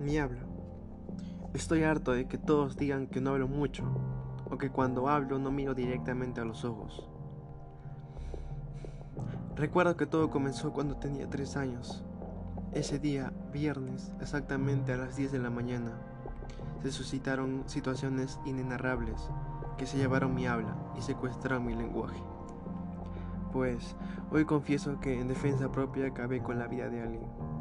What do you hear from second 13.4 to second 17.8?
viernes, exactamente a las 10 de la mañana, se suscitaron